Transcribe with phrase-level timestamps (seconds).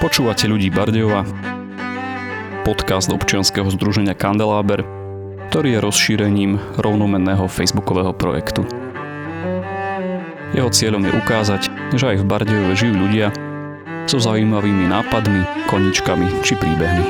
[0.00, 1.28] Počúvate ľudí Bardejova,
[2.64, 4.80] podcast občianskeho združenia Kandeláber,
[5.52, 8.64] ktorý je rozšírením rovnomenného facebookového projektu.
[10.56, 11.62] Jeho cieľom je ukázať,
[12.00, 13.28] že aj v Bardejove žijú ľudia
[14.08, 17.04] so zaujímavými nápadmi, koničkami či príbehmi.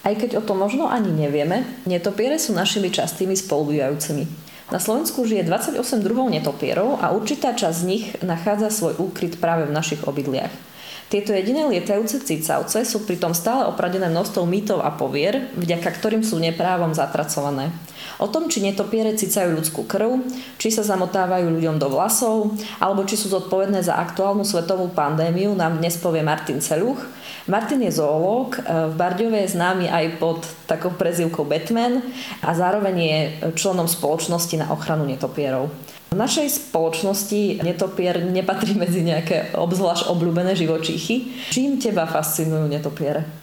[0.00, 4.39] Aj keď o to možno ani nevieme, netopiere sú našimi častými spolubývajúcimi.
[4.70, 9.66] Na Slovensku žije 28 druhov netopierov a určitá časť z nich nachádza svoj úkryt práve
[9.66, 10.69] v našich obydliach.
[11.10, 16.38] Tieto jediné lietajúce cicavce sú pritom stále opradené množstvom mýtov a povier, vďaka ktorým sú
[16.38, 17.74] neprávom zatracované.
[18.22, 20.22] O tom, či netopiere cicajú ľudskú krv,
[20.54, 25.82] či sa zamotávajú ľuďom do vlasov, alebo či sú zodpovedné za aktuálnu svetovú pandémiu, nám
[25.82, 27.02] dnes povie Martin Celuch,
[27.50, 32.06] Martin je zoológ, e, v Bardiove je známy aj pod takou prezivkou Batman
[32.38, 33.18] a zároveň je
[33.58, 35.74] členom spoločnosti na ochranu netopierov.
[36.10, 41.46] V našej spoločnosti netopier nepatrí medzi nejaké obzvlášť obľúbené živočíchy.
[41.54, 43.39] Čím teba fascinujú netopiere?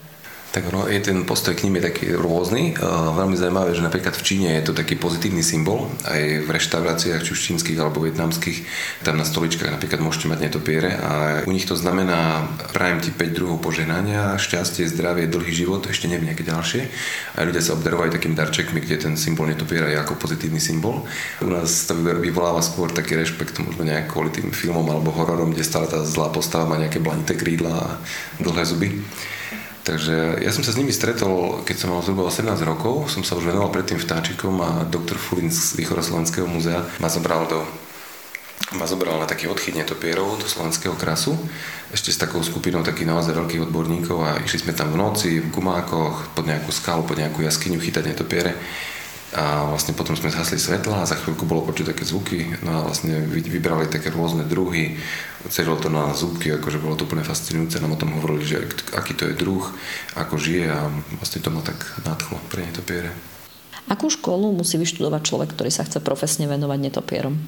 [0.58, 2.74] Tak je ten postoj k ním je taký rôzny.
[3.14, 5.86] Veľmi zaujímavé, že napríklad v Číne je to taký pozitívny symbol.
[6.02, 8.66] Aj v reštauráciách, či už čínskych alebo vietnamských,
[9.06, 10.98] tam na stoličkách napríklad môžete mať netopiere.
[10.98, 11.12] A
[11.46, 16.34] u nich to znamená, prajem ti 5 druhov poženania, šťastie, zdravie, dlhý život, ešte neviem
[16.34, 16.90] nejaké ďalšie.
[17.38, 21.06] A ľudia sa obdarovajú takými darčekmi, kde ten symbol netopiera je ako pozitívny symbol.
[21.46, 25.86] U nás to vyvoláva skôr taký rešpekt možno nejak kvôli filmom alebo hororom, kde stále
[25.86, 27.88] tá zlá postava má nejaké blanité krídla a
[28.42, 28.90] dlhé zuby.
[29.88, 33.40] Takže ja som sa s nimi stretol, keď som mal zhruba 18 rokov, som sa
[33.40, 37.64] už venoval predtým vtáčikom a doktor Fulin z Východoslovenského múzea ma zobral do
[38.76, 41.40] ma zobral na taký odchyt netopierov do slovenského krasu,
[41.96, 45.48] ešte s takou skupinou takých naozaj veľkých odborníkov a išli sme tam v noci, v
[45.56, 48.60] gumákoch, pod nejakú skalu, pod nejakú jaskyňu chytať netopiere
[49.36, 52.80] a vlastne potom sme zhasli svetla a za chvíľku bolo počuť také zvuky no a
[52.88, 54.96] vlastne vybrali také rôzne druhy
[55.52, 58.58] celilo to na zvuky, akože bolo to úplne fascinujúce nám o tom hovorili, že
[58.96, 59.64] aký to je druh,
[60.16, 60.88] ako žije a
[61.20, 63.12] vlastne to ma tak nadchlo pre netopiere.
[63.88, 67.40] Akú školu musí vyštudovať človek, ktorý sa chce profesne venovať netopierom?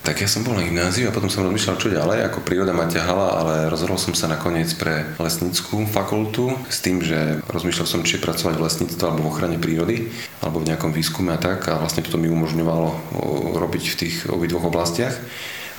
[0.00, 2.88] Tak ja som bol na gymnáziu a potom som rozmýšľal, čo ďalej, ako príroda ma
[2.88, 8.16] ťahala, ale rozhodol som sa nakoniec pre lesnickú fakultu s tým, že rozmýšľal som, či
[8.16, 10.08] pracovať v lesníctve alebo v ochrane prírody,
[10.40, 11.68] alebo v nejakom výskume a tak.
[11.68, 13.12] A vlastne toto mi umožňovalo
[13.60, 15.12] robiť v tých obidvoch oblastiach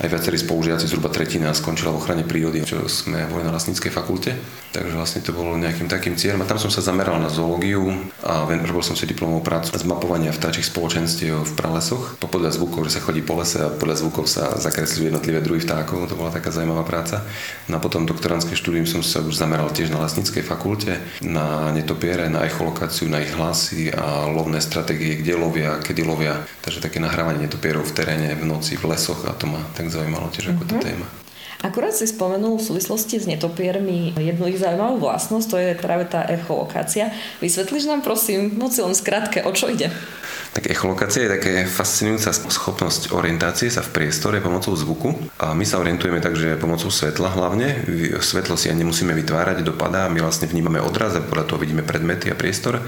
[0.02, 4.34] aj viacerí spolužiaci, zhruba tretina skončila v ochrane prírody, čo sme boli na lesníckej fakulte.
[4.74, 6.42] Takže vlastne to bolo nejakým takým cieľom.
[6.42, 7.86] A tam som sa zameral na zoológiu
[8.26, 12.18] a robil som si diplomovú prácu z mapovania vtáčich spoločenstiev v pralesoch.
[12.18, 16.10] Podľa zvukov, že sa chodí po lese a podľa zvukov sa zakresľujú jednotlivé druhy vtákov.
[16.10, 17.22] To bola taká zaujímavá práca.
[17.68, 22.32] No a potom doktorantské štúdium som sa už zameral tiež na lesníckej fakulte, na netopiere,
[22.32, 26.40] na echolokáciu, na ich hlasy a lovné stratégie, kde lovia, kedy lovia.
[26.64, 30.32] Takže také nahrávanie netopierov v teréne, v noci, v lesoch a to ma tak zaujímalo
[30.32, 30.72] tiež ako mm-hmm.
[30.72, 30.86] tá mhm.
[30.88, 31.06] téma.
[31.62, 36.26] Akurát si spomenul v súvislosti s netopiermi jednu ich zaujímavú vlastnosť, to je práve tá
[36.26, 37.14] echolokácia.
[37.38, 39.86] Vysvetlíš nám prosím, moc len skratke, o čo ide?
[40.52, 45.14] Tak echolokácia je také fascinujúca schopnosť orientácie sa v priestore pomocou zvuku.
[45.40, 47.86] A my sa orientujeme tak, že pomocou svetla hlavne.
[48.20, 52.28] Svetlo si ani nemusíme vytvárať, dopadá, my vlastne vnímame odraz a podľa toho vidíme predmety
[52.28, 52.84] a priestor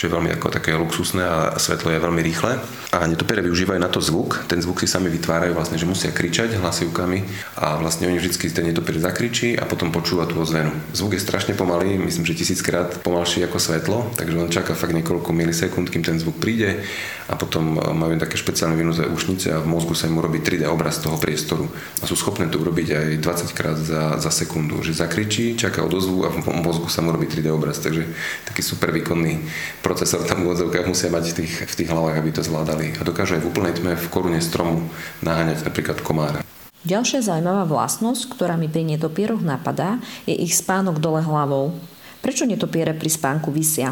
[0.00, 2.56] čo je veľmi ako také luxusné a svetlo je veľmi rýchle.
[2.96, 6.56] A netopiere využívajú na to zvuk, ten zvuk si sami vytvárajú vlastne, že musia kričať
[6.56, 7.20] hlasivkami
[7.60, 10.72] a vlastne oni vždy ten netopier zakričí a potom počúva tú ozvenu.
[10.96, 15.36] Zvuk je strašne pomalý, myslím, že tisíckrát pomalší ako svetlo, takže on čaká fakt niekoľko
[15.36, 16.80] milisekúnd, kým ten zvuk príde
[17.28, 20.98] a potom majú také špeciálne vynuté ušnice a v mozgu sa im urobí 3D obraz
[20.98, 21.68] toho priestoru.
[22.00, 26.24] A sú schopné to urobiť aj 20 krát za, za sekundu, že zakričí, čaká odozvu
[26.24, 28.08] a v mozgu sa mu robí 3D obraz, takže
[28.48, 29.46] taký super výkonný
[29.90, 32.94] procesor tam v odzovkách musia mať v tých, v tých hlavách, aby to zvládali.
[32.94, 34.86] A dokážu aj v úplnej tme v korune stromu
[35.18, 36.46] naháňať napríklad komára.
[36.86, 39.98] Ďalšia zaujímavá vlastnosť, ktorá mi pri netopieroch napadá,
[40.30, 41.74] je ich spánok dole hlavou.
[42.22, 43.90] Prečo netopiere pri spánku vysia?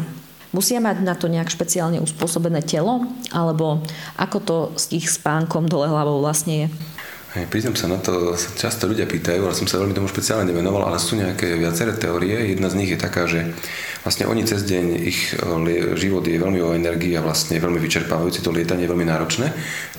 [0.55, 3.03] Musia mať na to nejak špeciálne uspôsobené telo?
[3.35, 3.83] Alebo
[4.15, 6.67] ako to s ich spánkom dole hlavou vlastne je?
[7.29, 10.49] Hej, priznám sa na to, sa často ľudia pýtajú, ale som sa veľmi tomu špeciálne
[10.49, 12.57] nevenoval, ale sú nejaké viaceré teórie.
[12.57, 13.53] Jedna z nich je taká, že
[14.01, 18.41] vlastne oni cez deň, ich e, život je veľmi o energii a vlastne veľmi vyčerpávajúci,
[18.41, 19.45] to lietanie je veľmi náročné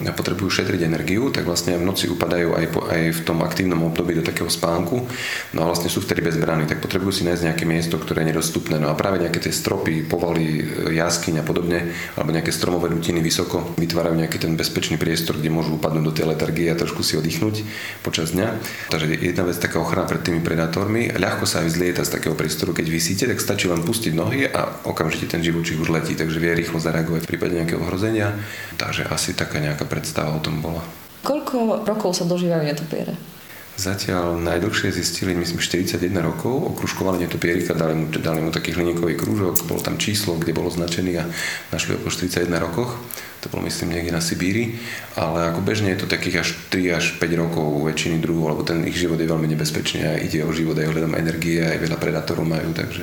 [0.03, 3.79] a potrebujú šetriť energiu, tak vlastne v noci upadajú aj, po, aj v tom aktívnom
[3.87, 5.07] období do takého spánku,
[5.55, 8.35] no a vlastne sú vtedy bez brány, tak potrebujú si nájsť nejaké miesto, ktoré je
[8.35, 8.83] nedostupné.
[8.83, 13.23] No a práve nejaké tie stropy, povaly, e, jaskyň a podobne, alebo nejaké stromové dutiny
[13.23, 17.20] vysoko vytvárajú nejaký ten bezpečný priestor, kde môžu upadnúť do tej letargie a trošku si
[17.21, 17.63] oddychnúť
[18.01, 18.49] počas dňa.
[18.89, 21.13] Takže jedna vec taká ochrana pred tými predátormi.
[21.13, 25.31] Ľahko sa aj z takého priestoru, keď vysíte, tak stačí len pustiť nohy a okamžite
[25.31, 28.35] ten živočích už letí, takže vie rýchlo zareagovať v prípade nejakého ohrozenia.
[28.81, 30.81] Takže asi taká nejaká predstava o tom bola.
[31.21, 33.40] Koľko rokov sa dožívajú netopiere?
[33.81, 39.65] Zatiaľ najdlhšie zistili, myslím, 41 rokov, okružkovali netopierika, dali mu, dali mu taký hliníkový krúžok,
[39.65, 41.25] bolo tam číslo, kde bolo značený a
[41.73, 43.01] našli okolo 41 rokoch.
[43.41, 44.77] To bolo, myslím, niekde na Sibíri,
[45.17, 48.69] ale ako bežne je to takých až 3 až 5 rokov u väčšiny druhov, lebo
[48.69, 51.97] ten ich život je veľmi nebezpečný a ide o život aj ohľadom energie, aj veľa
[51.97, 53.01] predátorov majú, takže...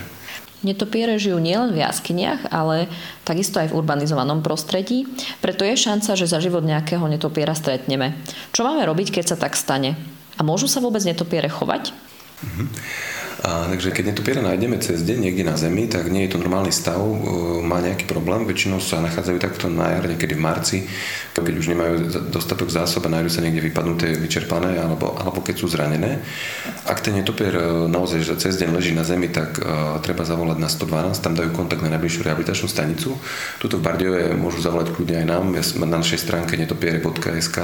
[0.61, 2.85] Netopiere žijú nielen v jaskyniach, ale
[3.25, 5.09] takisto aj v urbanizovanom prostredí,
[5.41, 8.13] preto je šanca, že za život nejakého netopiera stretneme.
[8.53, 10.16] Čo máme robiť, keď sa tak stane?
[10.37, 11.89] A môžu sa vôbec netopiere chovať?
[11.89, 12.67] Uh-huh.
[13.45, 16.73] A, takže keď netopiera nájdeme cez deň niekde na Zemi, tak nie je to normálny
[16.73, 17.17] stav, e,
[17.61, 18.49] má nejaký problém.
[18.49, 20.77] Väčšinou sa nachádzajú takto na jar, niekedy v marci,
[21.37, 21.93] keď už nemajú
[22.33, 26.17] dostatok zásob a nájdu sa niekde vypadnuté, vyčerpané, alebo, alebo keď sú zranené.
[26.89, 30.57] Ak ten netopier e, naozaj že cez deň leží na Zemi, tak uh, treba zavolať
[30.59, 33.15] na 112, tam dajú kontakt na najbližšiu rehabilitačnú stanicu.
[33.61, 37.57] Tuto v Bardiove môžu zavolať kľudne aj nám, na našej stránke netopiere.sk,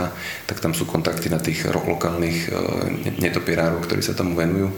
[0.48, 2.88] tak tam sú kontakty na tých lokálnych uh,
[3.20, 4.72] netopierárov, ktorí sa tomu venujú.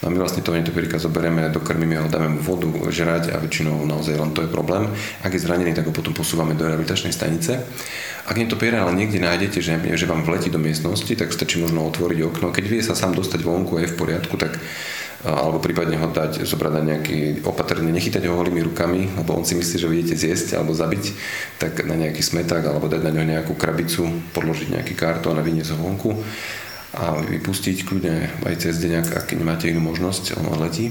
[0.00, 4.16] No my vlastne toho netopírika zoberieme, dokrmíme ho, dáme mu vodu, žrať a väčšinou naozaj
[4.18, 4.88] len to je problém.
[5.22, 7.62] Ak je zranený, tak ho potom posúvame do rehabilitačnej stanice.
[8.26, 12.18] Ak netopiera ale niekde nájdete, že, že vám vletí do miestnosti, tak stačí možno otvoriť
[12.26, 12.52] okno.
[12.52, 14.58] Keď vie sa sám dostať vonku a je v poriadku, tak
[15.20, 19.52] alebo prípadne ho dať, zobrať na nejaký opatrne, nechytať ho holými rukami, lebo on si
[19.52, 21.04] myslí, že viete zjesť alebo zabiť,
[21.60, 25.76] tak na nejaký smeták alebo dať na ňo nejakú krabicu, podložiť nejaký kartón a vyniesť
[25.76, 26.10] ho vonku
[26.90, 30.90] a vypustiť kľudne aj cez deň, ak, nemáte inú možnosť, on letí.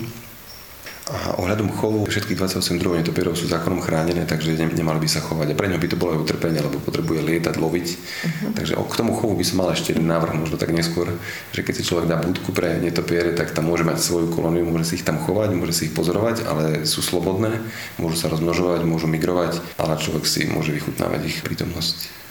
[1.10, 5.26] A ohľadom chovu všetkých 28 druhov netopierov sú zákonom chránené, takže ne, nemali by sa
[5.26, 5.52] chovať.
[5.52, 7.88] A pre ňo by to bolo aj utrpenie, lebo potrebuje lietať, loviť.
[7.90, 8.54] Uh-huh.
[8.54, 11.10] Takže k tomu chovu by som mal ešte jeden návrh, možno tak neskôr,
[11.50, 14.94] že keď si človek dá budku pre netopiere, tak tam môže mať svoju kolóniu, môže
[14.94, 17.58] si ich tam chovať, môže si ich pozorovať, ale sú slobodné,
[17.98, 22.22] môžu sa rozmnožovať, môžu migrovať, ale človek si môže vychutnávať ich prítomnosť.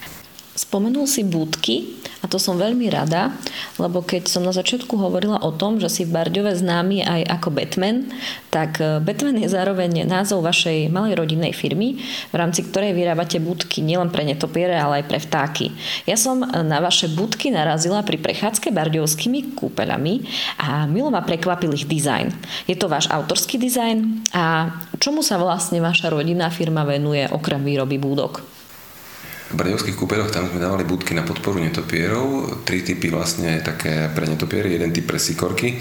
[0.59, 3.33] Spomenul si búdky to som veľmi rada,
[3.81, 7.49] lebo keď som na začiatku hovorila o tom, že si v Bardiove známy aj ako
[7.53, 8.13] Batman,
[8.53, 11.97] tak e, Batman je zároveň názov vašej malej rodinnej firmy,
[12.29, 15.73] v rámci ktorej vyrábate búdky nielen pre netopiere, ale aj pre vtáky.
[16.05, 20.15] Ja som na vaše búdky narazila pri prechádzke bardiovskými kúpeľami
[20.61, 22.29] a milo ma prekvapil ich dizajn.
[22.69, 27.97] Je to váš autorský dizajn a čomu sa vlastne vaša rodinná firma venuje okrem výroby
[27.97, 28.58] búdok?
[29.49, 34.29] V Brdejovských kúpeľoch tam sme dávali budky na podporu netopierov, tri typy vlastne také pre
[34.29, 35.81] netopiery, jeden typ pre sikorky,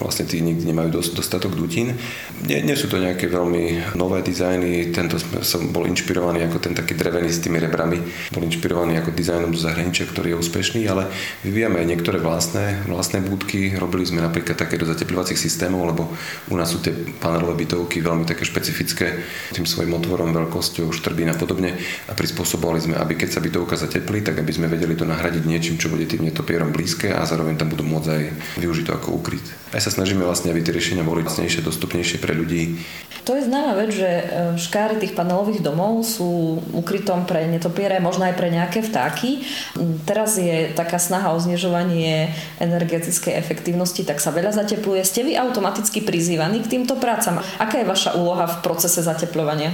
[0.00, 2.00] vlastne tí nikdy nemajú dostatok dutín.
[2.48, 6.96] Nie, nie sú to nejaké veľmi nové dizajny, tento som bol inšpirovaný ako ten taký
[6.96, 8.00] drevený s tými rebrami,
[8.32, 11.12] bol inšpirovaný ako dizajnom zo zahraničia, ktorý je úspešný, ale
[11.44, 16.08] vyvíjame aj niektoré vlastné, vlastné budky, robili sme napríklad také do zateplovacích systémov, lebo
[16.48, 19.20] u nás sú tie panelové bytovky veľmi také špecifické
[19.52, 21.76] tým svojim otvorom, veľkosťou, štrbín a podobne
[22.08, 25.74] a prispôsobovali sme aby keď sa bytovka zateplí, tak aby sme vedeli to nahradiť niečím,
[25.74, 28.22] čo bude tým netopierom blízke a zároveň tam budú môcť aj
[28.62, 29.42] využiť to ako ukryt.
[29.74, 32.78] Aj sa snažíme vlastne, aby tie riešenia boli lacnejšie, dostupnejšie pre ľudí.
[33.26, 34.24] To je známa vec, že e,
[34.58, 39.46] škáry tých panelových domov sú ukrytom pre netopiere, možno aj pre nejaké vtáky.
[40.06, 45.06] Teraz je taká snaha o znižovanie energetickej efektívnosti, tak sa veľa zatepluje.
[45.06, 47.38] Ste vy automaticky prizývaní k týmto prácam?
[47.62, 49.70] Aká je vaša úloha v procese zateplovania?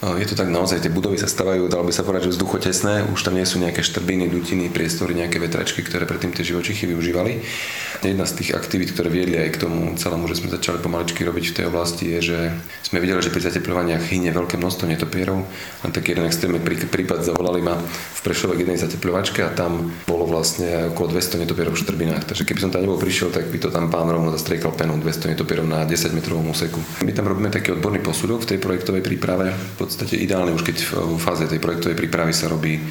[0.00, 3.20] Je to tak naozaj, tie budovy sa stavajú, dalo by sa povedať, že vzduchotesné, už
[3.20, 7.44] tam nie sú nejaké štrbiny, dutiny, priestory, nejaké vetračky, ktoré predtým tie živočichy využívali.
[8.00, 11.52] Jedna z tých aktivít, ktoré viedli aj k tomu celému, že sme začali pomaličky robiť
[11.52, 12.38] v tej oblasti, je, že
[12.80, 15.44] sme videli, že pri zateplovaniach hynie veľké množstvo netopierov.
[15.84, 20.24] Len taký jeden extrémny prípad zavolali ma v Prešove k jednej zateplovačke a tam bolo
[20.24, 22.24] vlastne okolo 200 netopierov v štrbinách.
[22.24, 25.36] Takže keby som tam nebol prišiel, tak by to tam pán rovno zastriekal penu 200
[25.36, 26.80] netopierov na 10 metrovom úseku.
[27.04, 29.52] My tam robíme taký odborný posudok v tej projektovej príprave
[29.90, 32.82] podstate ideálne už keď v fáze tej projektovej prípravy sa robí e,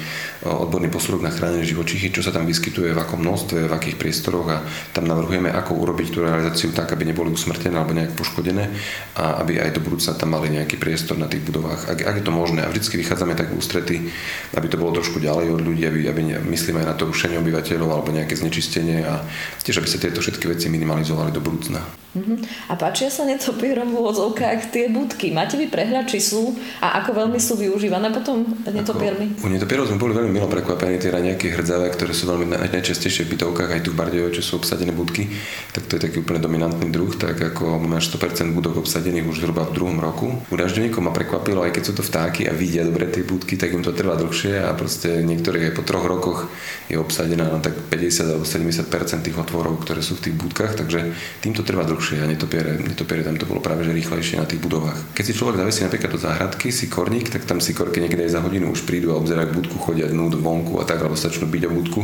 [0.44, 4.48] odborný posudok na chránené živočichy, čo sa tam vyskytuje, v akom množstve, v akých priestoroch
[4.52, 4.60] a
[4.92, 8.68] tam navrhujeme, ako urobiť tú realizáciu tak, aby neboli usmrtené alebo nejak poškodené
[9.16, 12.24] a aby aj do budúcna tam mali nejaký priestor na tých budovách, ak, ak je
[12.28, 12.60] to možné.
[12.60, 14.04] A vždy vychádzame tak ústrety,
[14.52, 17.88] aby to bolo trošku ďalej od ľudí, aby, aby myslíme aj na to rušenie obyvateľov
[17.88, 19.24] alebo nejaké znečistenie a
[19.64, 21.80] tiež, aby sa tieto všetky veci minimalizovali do budúcna.
[22.10, 22.42] Uh-huh.
[22.66, 25.30] A páčia sa netopierom v úvodzovkách tie budky.
[25.30, 29.38] Máte vy prehľad, či sú a Ako veľmi sú využívané potom netopiermi?
[29.40, 33.38] U netopierov sme boli veľmi milo prekvapení, tie raňaky hrdzavé, ktoré sú veľmi najčastejšie v
[33.38, 35.30] bytovkách, aj tu v Bardejove, čo sú obsadené budky,
[35.70, 39.62] tak to je taký úplne dominantný druh, tak ako máš 100% budok obsadených už zhruba
[39.70, 40.34] v druhom roku.
[40.50, 43.70] U dažďovníkov ma prekvapilo, aj keď sú to vtáky a vidia dobre tie budky, tak
[43.70, 46.50] im to trvá dlhšie a proste niektorých aj po troch rokoch
[46.90, 51.14] je obsadená na tak 50 alebo 70% tých otvorov, ktoré sú v tých budkách, takže
[51.38, 55.14] týmto trvá dlhšie a netopiere, netopiere tam to bolo práve že rýchlejšie na tých budovách.
[55.14, 58.32] Keď si človek zavesí napríklad do záhradky, si korník, tak tam si korky niekedy aj
[58.32, 61.62] za hodinu už prídu a obzerajú budku, chodia dnúť vonku a tak, alebo začnú byť
[61.68, 62.00] o budku.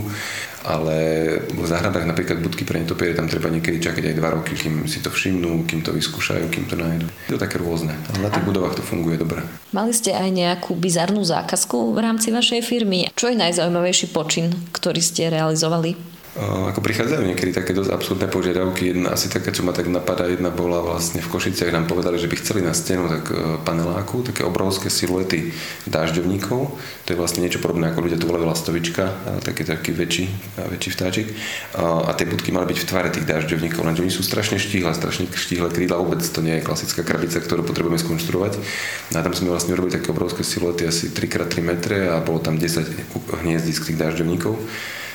[0.66, 0.96] Ale
[1.46, 5.00] v záhradách napríklad budky pre netopiere tam treba niekedy čakať aj 2 roky, kým si
[5.00, 7.06] to všimnú, kým to vyskúšajú, kým to nájdu.
[7.30, 9.40] Je to také rôzne, ale na tých budovách to funguje dobre.
[9.72, 13.08] Mali ste aj nejakú bizarnú zákazku v rámci vašej firmy?
[13.14, 16.15] Čo je najzaujímavejší počin, ktorý ste realizovali?
[16.36, 18.92] Ako prichádzajú niekedy také dosť absurdné požiadavky.
[18.92, 22.28] Jedna asi taká, čo ma tak napadá, jedna bola vlastne v Košiciach, nám povedali, že
[22.28, 25.56] by chceli na stenu tak e, paneláku, také obrovské siluety
[25.88, 26.60] dážďovníkov.
[26.76, 29.16] To je vlastne niečo podobné, ako ľudia tu volajú lastovička,
[29.48, 30.24] taký taký väčší,
[30.76, 31.26] väčší vtáčik.
[31.80, 35.30] A tie budky mali byť v tvare tých dážďovníkov, lenže oni sú strašne štíhle, strašne
[35.32, 38.60] štíhle krídla, vôbec to nie je klasická krabica, ktorú potrebujeme skonštruovať.
[39.16, 43.40] A tam sme vlastne urobili také obrovské siluety, asi 3x3 metre a bolo tam 10
[43.40, 44.58] hniezdisk tých dážďovníkov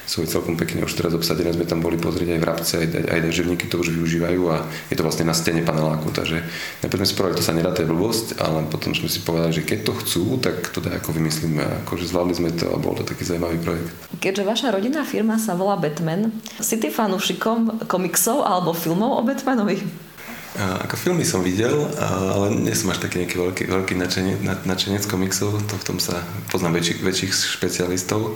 [0.06, 1.54] sú celkom pekne už teraz obsadené.
[1.54, 5.06] Sme tam boli pozrieť aj vrabce, aj, aj dažďovníky to už využívajú a je to
[5.06, 6.12] vlastne na stene paneláku.
[6.12, 6.44] Takže
[6.86, 9.52] najprv sme si povedali, to sa nedá, to je blbosť, ale potom sme si povedali,
[9.56, 11.86] že keď to chcú, tak to daj ako vymyslíme.
[11.86, 13.90] Akože zvládli sme to a bol to taký zaujímavý projekt.
[14.20, 16.30] Keďže vaša rodinná firma sa volá Batman,
[16.60, 20.10] si ty fanúšikom komiksov alebo filmov o Batmanovi?
[20.52, 25.08] A ako filmy som videl, ale nie som až taký nejaký veľký, veľký načenec, načenec
[25.08, 28.36] komiksov, to v tom sa poznám väčších, väčších špecialistov.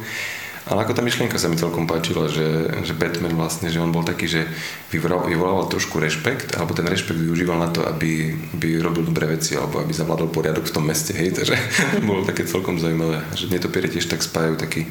[0.65, 4.01] Ale ako tá myšlienka sa mi celkom páčila, že, že Batman vlastne, že on bol
[4.01, 4.49] taký, že
[4.89, 9.77] vyvolával trošku rešpekt, alebo ten rešpekt využíval na to, aby, aby robil dobré veci, alebo
[9.85, 11.53] aby zavládol poriadok v tom meste, hej, takže
[12.09, 14.89] bolo také celkom zaujímavé, že netopiere tiež tak spájajú taký,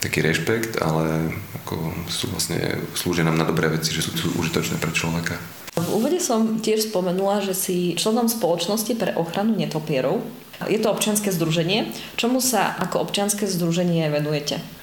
[0.00, 4.80] taký rešpekt, ale ako sú vlastne, slúžia nám na dobré veci, že sú, sú užitočné
[4.80, 5.36] pre človeka.
[5.76, 10.24] V úvode som tiež spomenula, že si členom spoločnosti pre ochranu netopierov.
[10.64, 11.92] Je to občianske združenie.
[12.16, 14.79] Čomu sa ako občianske združenie venujete?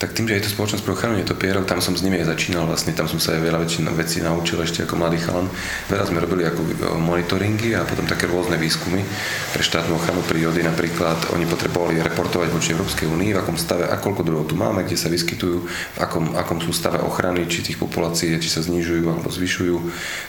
[0.00, 2.64] Tak tým, že je to spoločnosť pre ochranu netopierov, tam som s nimi aj začínal,
[2.64, 3.60] vlastne tam som sa aj veľa
[3.92, 5.44] vecí naučil ešte ako mladý chalan.
[5.92, 6.64] Veľa sme robili ako
[6.96, 9.04] monitoringy a potom také rôzne výskumy
[9.52, 10.64] pre štátnu ochranu prírody.
[10.64, 14.88] Napríklad oni potrebovali reportovať voči Európskej únii, v akom stave a koľko druhov tu máme,
[14.88, 19.04] kde sa vyskytujú, v akom, akom sú stave ochrany, či tých populácií, či sa znižujú
[19.04, 19.76] alebo zvyšujú.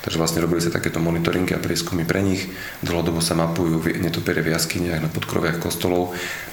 [0.03, 2.43] Takže vlastne robili sa takéto monitoringy a prieskumy pre nich.
[2.83, 6.11] Dlhodobo sa mapujú netopiere v jaskyniach, na podkroviach kostolov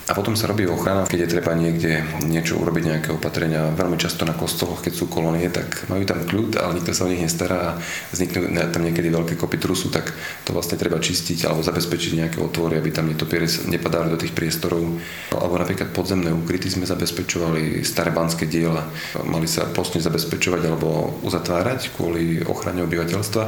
[0.08, 3.72] a potom sa robí ochrana, keď je treba niekde niečo urobiť, nejaké nejaké opatrenia.
[3.72, 7.10] Veľmi často na kostoloch, keď sú kolónie, tak majú tam kľud, ale nikto sa o
[7.10, 7.76] nich nestará a
[8.12, 10.12] vzniknú tam niekedy veľké kopy trusu, tak
[10.44, 14.84] to vlastne treba čistiť alebo zabezpečiť nejaké otvory, aby tam netopiere nepadali do tých priestorov.
[15.32, 18.84] Alebo napríklad podzemné úkryty sme zabezpečovali, staré banské diela
[19.24, 23.42] mali sa postne zabezpečovať alebo uzatvárať kvôli ochrane obyvateľstva,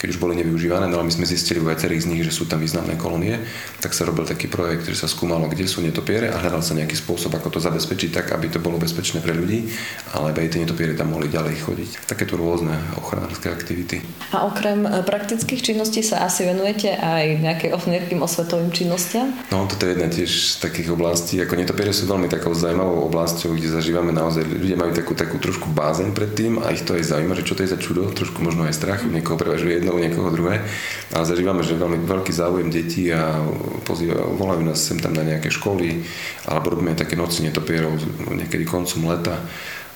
[0.00, 2.48] keď už boli nevyužívané, no ale my sme zistili u viacerých z nich, že sú
[2.48, 3.36] tam významné kolónie,
[3.84, 6.96] tak sa robil taký projekt, že sa skúmalo, kde sú netopiere a hľadal sa nejaký
[6.96, 9.66] spôsob, ako to zabezpečiť tak, aby to bolo bezpečné bezpečné pre ľudí,
[10.14, 11.90] ale aj tie netopiere tam mohli ďalej chodiť.
[12.06, 12.70] Takéto rôzne
[13.02, 13.98] ochranárske aktivity.
[14.30, 19.34] A okrem e, praktických činností sa asi venujete aj nejaké nejakým osvetovým činnostiam?
[19.50, 21.42] No, toto je jedna tiež z takých oblastí.
[21.42, 25.74] Ako netopiere sú veľmi takou zaujímavou oblasťou, kde zažívame naozaj, ľudia majú takú, takú trošku
[25.74, 28.38] bázeň pred tým a ich to aj zaujíma, že čo to je za čudo, trošku
[28.38, 30.62] možno aj strach, u niekoho prevažuje jedno, u niekoho druhé.
[31.10, 33.42] Ale zažívame, že veľmi veľký záujem detí a
[33.82, 36.06] pozývajú, volajú nás sem tam na nejaké školy,
[36.46, 37.98] alebo robíme také noci netopierov
[38.30, 39.40] niekedy koncom koncom leta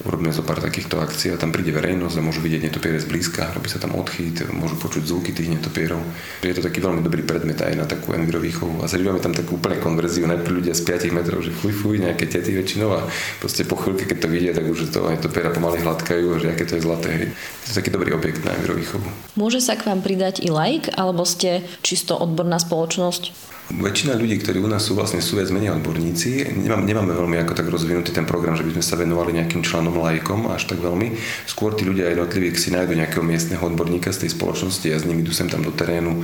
[0.05, 3.73] urobíme zo pár takýchto akcií a tam príde verejnosť a môžu vidieť netopiere zblízka, robí
[3.73, 6.05] sa tam odchyt, môžu počuť zvuky tých netopierov.
[6.45, 9.81] Je to taký veľmi dobrý predmet aj na takú envirovýchovu a zažívame tam takú úplne
[9.81, 13.09] konverziu, najprv ľudia z 5 metrov, že fuj, fuj, nejaké tety väčšinou a
[13.41, 16.76] proste po chvíľke, keď to vidia, tak už to netopiera pomaly hladkajú že aké to
[16.76, 17.09] je zlaté.
[17.17, 17.26] Hej.
[17.33, 19.09] To je taký dobrý objekt na envirovýchovu.
[19.41, 23.56] Môže sa k vám pridať i like, alebo ste čisto odborná spoločnosť?
[23.67, 26.55] Väčšina ľudí, ktorí u nás sú vlastne sú viac menej odborníci.
[26.55, 29.99] Nemám, nemáme veľmi ako tak rozvinutý ten program, že by sme sa venovali nejakým členom
[29.99, 31.19] lajkom až tak veľmi.
[31.51, 35.27] Skôr tí ľudia jednotliví si nájdu nejakého miestneho odborníka z tej spoločnosti a s nimi
[35.27, 36.23] idú sem tam do terénu,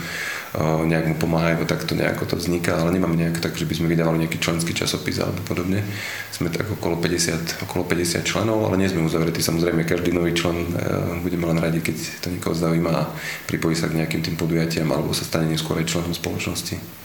[0.86, 3.90] nejak mu pomáhajú, tak to nejako to vzniká, ale nemáme nejak tak, že by sme
[3.90, 5.82] vydávali nejaký členský časopis alebo podobne.
[6.30, 9.42] Sme tak okolo 50, okolo 50 členov, ale nie sme uzavretí.
[9.42, 10.78] Samozrejme, každý nový člen e,
[11.26, 13.10] budeme len radi, keď to niekoho zaujíma a
[13.50, 17.01] pripojí sa k nejakým tým podujatiam alebo sa stane neskôr aj členom spoločnosti.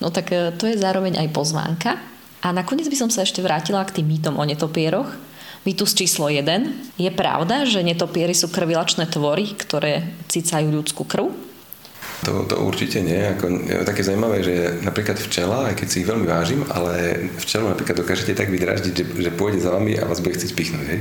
[0.00, 1.96] No tak e, to je zároveň aj pozvánka.
[2.44, 5.08] A nakoniec by som sa ešte vrátila k tým mýtom o netopieroch.
[5.66, 6.46] Mýtus číslo 1.
[7.00, 11.34] Je pravda, že netopiery sú krvilačné tvory, ktoré cicajú ľudskú krv?
[12.24, 13.36] To, to určite nie.
[13.36, 17.68] Ako, je také zaujímavé, že napríklad včela, aj keď si ich veľmi vážim, ale včelu
[17.68, 20.86] napríklad dokážete tak vydraždiť, že, že pôjde za vami a vás bude chcieť pichnúť.
[20.88, 21.00] Hej?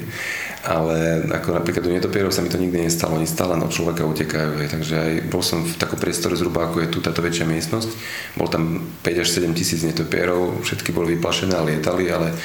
[0.67, 3.15] Ale ako napríklad u netopierov sa mi to nikdy nestalo.
[3.15, 4.60] Oni stále od človeka utekajú.
[4.60, 4.67] Hej?
[4.75, 7.89] Takže aj bol som v takom priestore zhruba ako je tu táto väčšia miestnosť.
[8.36, 12.36] Bol tam 5 až 7 tisíc netopierov, všetky boli vyplašené a lietali, ale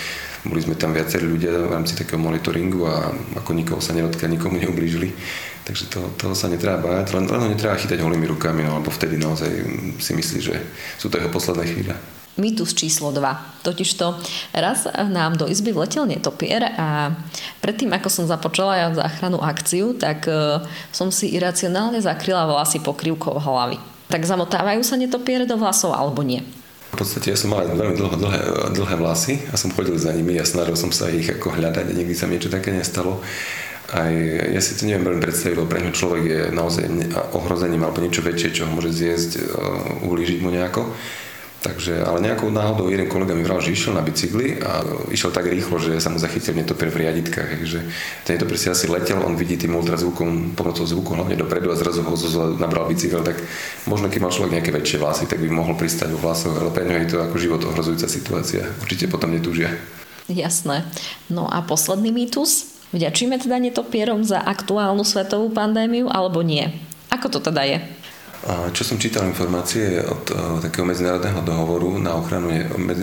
[0.45, 4.57] boli sme tam viacerí ľudia v rámci takého monitoringu a ako nikoho sa nedotkli nikomu
[4.57, 5.13] neublížili.
[5.61, 8.89] Takže to, toho sa netreba báť, len, len ho netreba chytať holými rukami, no, lebo
[8.89, 9.53] vtedy naozaj
[10.01, 10.57] si myslí, že
[10.97, 11.95] sú to jeho posledné chvíle.
[12.41, 13.61] Mýtus číslo 2.
[13.61, 14.17] Totižto
[14.57, 17.13] raz nám do izby vletel netopier a
[17.61, 23.37] predtým, ako som započala ja záchranu akciu, tak uh, som si iracionálne zakryla vlasy pokrývkou
[23.37, 23.77] hlavy.
[24.09, 26.41] Tak zamotávajú sa netopiere do vlasov alebo nie?
[26.91, 28.41] V podstate ja som mal veľmi dlho, dlhé,
[28.75, 31.97] dlhé vlasy a som chodil za nimi a snažil som sa ich ako hľadať a
[31.97, 33.23] nikdy sa mi niečo také nestalo.
[33.91, 34.11] Aj
[34.51, 36.87] ja si to neviem veľmi predstaviť, lebo pre ňo človek je naozaj
[37.35, 40.83] ohrozením alebo niečo väčšie, čo ho môže zjesť, uh, ublížiť mu nejako.
[41.61, 44.81] Takže, ale nejakou náhodou jeden kolega mi vral, že išiel na bicykli a
[45.13, 47.61] išiel tak rýchlo, že sa mu zachytil netopier v riaditkách.
[47.61, 47.79] Takže
[48.25, 52.01] ten netopier si asi letel, on vidí tým ultrazvukom, pomocou zvuku hlavne dopredu a zrazu
[52.01, 52.17] ho
[52.57, 53.37] nabral bicykel, tak
[53.85, 56.89] možno keď mal človek nejaké väčšie vlasy, tak by mohol pristať vo vlasoch, ale pre
[56.89, 58.65] je to ako život ohrozujúca situácia.
[58.81, 59.69] Určite potom netúžia.
[60.33, 60.89] Jasné.
[61.29, 62.81] No a posledný mýtus.
[62.97, 66.73] Vďačíme teda netopierom za aktuálnu svetovú pandémiu alebo nie?
[67.13, 67.79] Ako to teda je?
[68.49, 70.25] Čo som čítal informácie od
[70.65, 72.49] takého medzinárodného dohovoru na ochranu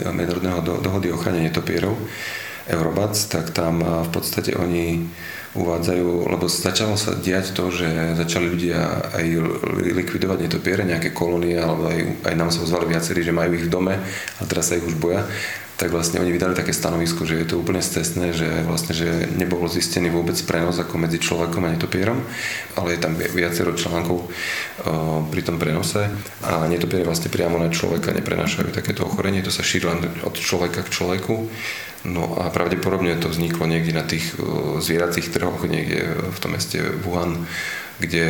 [0.10, 1.94] medzinárodného dohody o ochrane netopierov
[2.66, 5.06] Eurobac, tak tam v podstate oni
[5.54, 9.26] uvádzajú, lebo začalo sa diať to, že začali ľudia aj
[9.94, 13.74] likvidovať netopiere, nejaké kolónie, alebo aj, aj nám sa ozvali viacerí, že majú ich v
[13.74, 13.96] dome
[14.38, 15.22] a teraz sa ich už boja
[15.78, 19.62] tak vlastne oni vydali také stanovisko, že je to úplne stesné, že vlastne, že nebol
[19.70, 22.18] zistený vôbec prenos ako medzi človekom a netopierom,
[22.74, 24.28] ale je tam viacero článkov o,
[25.30, 26.10] pri tom prenose
[26.42, 30.82] a netopiere vlastne priamo na človeka neprenášajú takéto ochorenie, to sa šíri len od človeka
[30.82, 31.46] k človeku.
[32.10, 34.34] No a pravdepodobne to vzniklo niekde na tých
[34.80, 37.46] zvieracích trhoch, niekde v tom meste Wuhan,
[37.98, 38.26] kde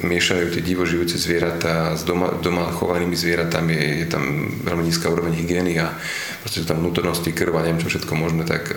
[0.00, 4.24] miešajú tie divožijúce zvieratá s doma, doma chovanými zvieratami, je, je tam
[4.64, 5.92] veľmi nízka úroveň hygieny a
[6.40, 8.72] proste sú tam vnútornosti, krv a neviem čo všetko možné, tak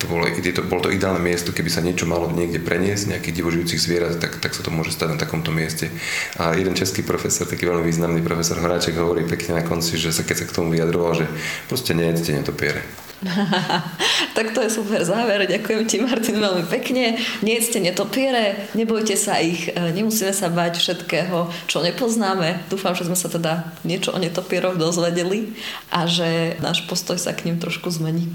[0.00, 3.80] to bolo, to, bolo to ideálne miesto, keby sa niečo malo niekde preniesť, nejakých divožijúcich
[3.80, 5.92] zvierat, tak, tak sa to môže stať na takomto mieste.
[6.40, 10.24] A jeden český profesor, taký veľmi významný profesor Horáček hovorí pekne na konci, že sa
[10.24, 11.26] keď sa k tomu vyjadroval, že
[11.68, 13.05] proste nejedzte netopiere.
[14.36, 15.48] tak to je super záver.
[15.48, 17.16] Ďakujem ti, Martin, veľmi pekne.
[17.40, 22.68] Nie ste netopiere, nebojte sa ich, e, nemusíme sa bať všetkého, čo nepoznáme.
[22.68, 25.56] Dúfam, že sme sa teda niečo o netopieroch dozvedeli
[25.88, 28.28] a že náš postoj sa k ním trošku zmení.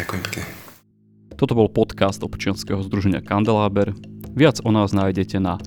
[0.00, 0.64] Ďakujem pekne.
[1.34, 3.92] Toto bol podcast občianskeho združenia Kandeláber.
[4.34, 5.58] Viac o nás nájdete na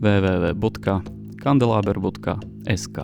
[0.00, 2.98] www.kandelaber.sk.